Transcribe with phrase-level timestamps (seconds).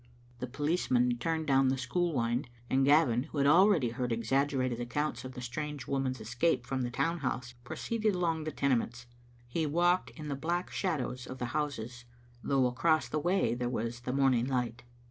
[0.39, 5.23] The policeman turned down the school wynd, and Gavin, who had already heard exaggerated accounts
[5.23, 9.05] of the strange woman's escape from the town house, pro ceeded along the Tenements.
[9.47, 12.05] He walked in the black shadows of the houses,
[12.43, 14.81] though across the way there was the morning light.